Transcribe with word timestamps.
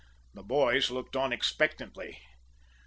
The 0.33 0.41
boys 0.41 0.89
looked 0.89 1.15
on 1.15 1.31
expectantly. 1.31 2.17